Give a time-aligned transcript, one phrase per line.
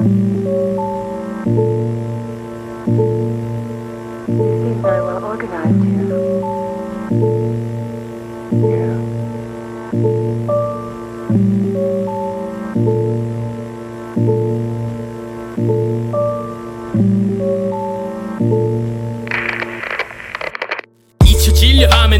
[0.00, 0.40] seem
[4.82, 6.06] very well organized here.
[8.52, 10.19] Yeah.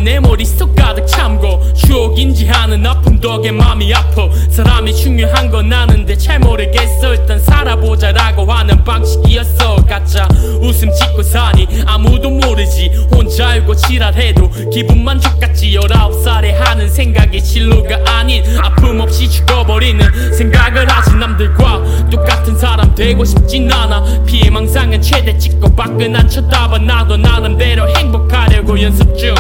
[0.05, 4.29] 내 머릿속 가득 참고 추억인지 하는 아픔 덕에 마음이 아파.
[4.51, 7.15] 사람이 중요한 건 아는데 잘 모르겠어.
[7.15, 9.77] 일단 살아보자 라고 하는 방식이었어.
[9.87, 10.27] 가짜
[10.61, 12.91] 웃음 짓고 사니 아무도 모르지.
[13.15, 15.75] 혼자 알고 지랄해도 기분 만족같지.
[15.75, 21.14] 열아홉 살에 하는 생각이 진로가 아닌 아픔 없이 죽어버리는 생각을 하지.
[21.17, 24.25] 남들과 똑같은 사람 되고 싶진 않아.
[24.25, 26.78] 피해망상은 최대 찍고 밖은 안 쳐다봐.
[26.78, 29.34] 나도 나름대로 행복하려고 연습 중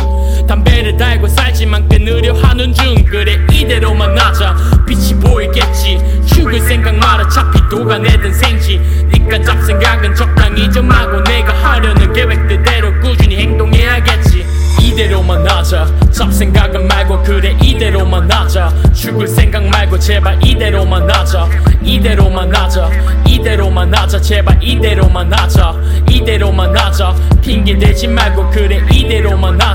[0.50, 3.04] 담배를 달고 살지만 끊으려 하는 중.
[3.04, 4.56] 그래 이대로만 하자.
[4.84, 5.96] 빛이 보이겠지.
[6.26, 8.80] 죽을 생각 말아 차피 녹아내든 생지.
[9.12, 14.44] 니가 잡생각은 적당히 좀 하고 내가 하려는 계획대로 꾸준히 행동해야겠지.
[14.82, 15.86] 이대로만 하자.
[16.10, 18.74] 잡생각은 말고 그래 이대로만 하자.
[18.92, 21.48] 죽을 생각 말고 제발 이대로만 하자.
[21.80, 22.90] 이대로만 하자.
[23.24, 24.20] 이대로만 하자.
[24.20, 25.76] 제발 이대로만 하자.
[26.10, 27.14] 이대로만 하자.
[27.40, 29.69] 핑계 대지 말고 그래 이대로만 하자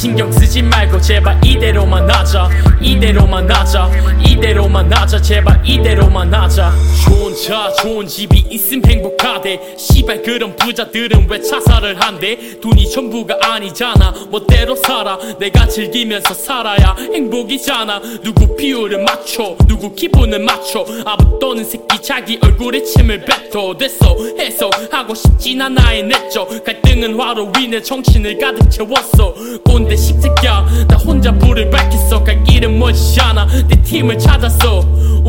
[0.00, 2.48] 신경 쓰지 말고 제발 이대로만 하자.
[2.80, 3.90] 이대로만 하자.
[4.26, 5.20] 이대로만 하자.
[5.20, 6.72] 제발 이대로만 하자.
[7.04, 9.76] 좋은 차 좋은 집이 있음 행복하대.
[9.76, 12.58] 시발 그런 부자들은 왜 자살을 한대?
[12.62, 14.14] 돈이 전부가 아니잖아.
[14.30, 15.18] 멋대로 살아.
[15.38, 18.00] 내가 즐기면서 살아야 행복이잖아.
[18.24, 19.54] 누구 비율을 맞춰?
[19.68, 20.82] 누구 기분을 맞춰?
[21.04, 23.76] 아부 떠는 새끼 자기 얼굴에 침을 뱉어.
[23.76, 24.16] 됐어.
[24.38, 25.88] 해서 하고 싶진 않아.
[25.88, 26.48] 해냈죠.
[26.64, 29.32] 갈 등은 화로 인해 정신을 가득 채웠어.
[29.64, 32.24] 꼰대 십새끼야 나 혼자 불을 밝혔어.
[32.24, 34.80] 갈 길은 멀지 않아 내 팀을 찾았어.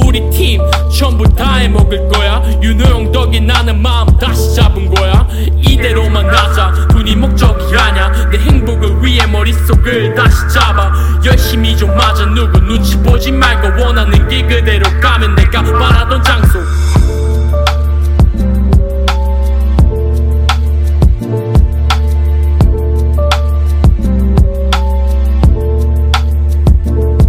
[0.04, 0.60] 우리 팀
[0.98, 2.42] 전부 다 해먹을 거야.
[2.64, 5.28] 윤호 형 덕에 나는 마음 다시 잡은 거야.
[5.58, 10.92] 이대로만 하자 돈이 목적이 아냐 내 행복을 위해 머릿속을 다시 잡아.
[11.24, 14.90] 열심히 좀 하자 누구 눈치 보지 말고 원하는 길 그대로